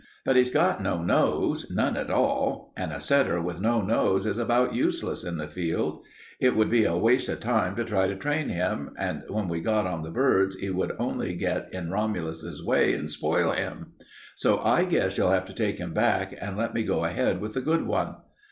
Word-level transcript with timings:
But 0.25 0.35
he's 0.35 0.49
got 0.49 0.81
no 0.81 1.03
nose, 1.03 1.69
none 1.69 1.95
at 1.95 2.09
all, 2.09 2.73
and 2.75 2.91
a 2.91 2.99
setter 2.99 3.39
with 3.39 3.61
no 3.61 3.81
nose 3.83 4.25
is 4.25 4.39
about 4.39 4.73
useless 4.73 5.23
in 5.23 5.37
the 5.37 5.47
field. 5.47 6.01
It 6.39 6.55
would 6.55 6.71
be 6.71 6.85
a 6.85 6.97
waste 6.97 7.29
of 7.29 7.39
time 7.39 7.75
to 7.75 7.83
try 7.85 8.07
to 8.07 8.15
train 8.15 8.49
him, 8.49 8.95
and 8.97 9.21
when 9.29 9.47
we 9.47 9.59
got 9.59 9.85
on 9.85 10.01
the 10.01 10.09
birds 10.09 10.55
he 10.55 10.71
would 10.71 10.95
only 10.97 11.35
get 11.35 11.69
in 11.71 11.91
Romulus's 11.91 12.65
way 12.65 12.95
and 12.95 13.11
spoil 13.11 13.51
him. 13.51 13.91
So 14.35 14.57
I 14.61 14.85
guess 14.85 15.19
you'll 15.19 15.29
have 15.29 15.45
to 15.45 15.53
take 15.53 15.77
him 15.77 15.93
back 15.93 16.35
and 16.41 16.57
let 16.57 16.73
me 16.73 16.81
go 16.81 17.05
ahead 17.05 17.39
with 17.39 17.53
the 17.53 17.61
good 17.61 17.85
one." 17.85 18.15